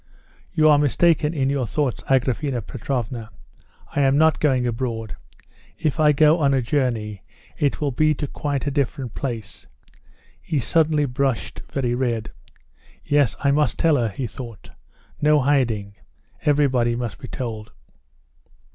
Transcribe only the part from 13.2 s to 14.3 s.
I must tell her," he